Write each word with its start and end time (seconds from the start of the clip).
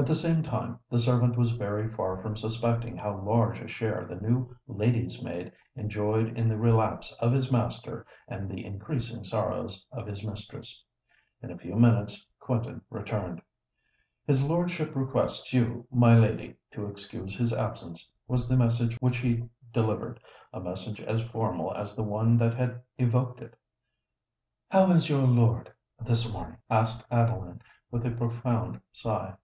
At 0.00 0.06
the 0.06 0.14
same 0.14 0.44
time, 0.44 0.78
the 0.88 1.00
servant 1.00 1.36
was 1.36 1.50
very 1.56 1.88
far 1.92 2.22
from 2.22 2.36
suspecting 2.36 2.96
how 2.96 3.20
large 3.20 3.58
a 3.58 3.66
share 3.66 4.04
the 4.08 4.14
new 4.20 4.54
lady's 4.68 5.20
maid 5.24 5.50
enjoyed 5.74 6.38
in 6.38 6.48
the 6.48 6.56
relapse 6.56 7.10
of 7.18 7.32
his 7.32 7.50
master 7.50 8.06
and 8.28 8.48
the 8.48 8.64
increasing 8.64 9.24
sorrows 9.24 9.84
of 9.90 10.06
his 10.06 10.24
mistress. 10.24 10.84
In 11.42 11.50
a 11.50 11.58
few 11.58 11.74
minutes 11.74 12.24
Quentin 12.38 12.80
returned. 12.90 13.42
"His 14.24 14.40
lordship 14.46 14.94
requests 14.94 15.52
you, 15.52 15.84
my 15.90 16.16
lady, 16.16 16.54
to 16.74 16.86
excuse 16.86 17.36
his 17.36 17.52
absence," 17.52 18.08
was 18.28 18.48
the 18.48 18.56
message 18.56 18.96
which 19.00 19.16
he 19.16 19.42
delivered—a 19.72 20.60
message 20.60 21.00
as 21.00 21.22
formal 21.24 21.74
as 21.74 21.96
the 21.96 22.04
one 22.04 22.36
that 22.36 22.54
had 22.54 22.80
evoked 22.98 23.40
it. 23.40 23.58
"How 24.70 24.92
is 24.92 25.08
your 25.10 25.26
lord 25.26 25.72
this 25.98 26.32
morning?" 26.32 26.58
asked 26.70 27.04
Adeline, 27.10 27.62
with 27.90 28.06
a 28.06 28.12
profound 28.12 28.80
sigh. 28.92 29.34